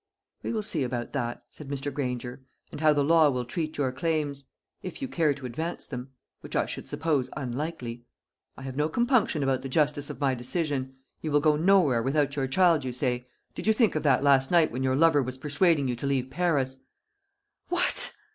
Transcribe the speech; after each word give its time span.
"We 0.41 0.51
will 0.51 0.63
see 0.63 0.81
about 0.83 1.11
that," 1.11 1.43
said 1.51 1.67
Mr. 1.69 1.93
Granger, 1.93 2.41
"and 2.71 2.81
how 2.81 2.91
the 2.91 3.03
law 3.03 3.29
will 3.29 3.45
treat 3.45 3.77
your 3.77 3.91
claims; 3.91 4.45
if 4.81 4.99
you 4.99 5.07
care 5.07 5.31
to 5.35 5.45
advance 5.45 5.85
them 5.85 6.09
which 6.39 6.55
I 6.55 6.65
should 6.65 6.87
suppose 6.87 7.29
unlikely. 7.37 8.05
I 8.57 8.63
have 8.63 8.75
no 8.75 8.89
compunction 8.89 9.43
about 9.43 9.61
the 9.61 9.69
justice 9.69 10.09
of 10.09 10.19
my 10.19 10.33
decision. 10.33 10.95
You 11.21 11.31
will 11.31 11.39
go 11.39 11.55
nowhere 11.55 12.01
without 12.01 12.35
your 12.35 12.47
child, 12.47 12.83
you 12.83 12.91
say? 12.93 13.27
Did 13.53 13.67
you 13.67 13.73
think 13.73 13.93
of 13.93 14.01
that 14.01 14.23
last 14.23 14.49
night 14.49 14.71
when 14.71 14.81
your 14.81 14.95
lover 14.95 15.21
was 15.21 15.37
persuading 15.37 15.87
you 15.87 15.95
to 15.97 16.07
leave 16.07 16.31
Paris?" 16.31 16.79
"What!" 17.69 18.11